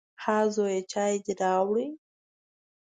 [0.23, 1.87] _ها زويه، چای دې راووړ؟